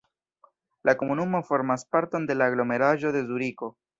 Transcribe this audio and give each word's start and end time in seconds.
La 0.89 0.95
komunumo 1.01 1.41
formas 1.51 1.85
parton 1.97 2.27
de 2.31 2.39
la 2.39 2.49
aglomeraĵo 2.53 3.15
de 3.19 3.25
Zuriko. 3.31 3.73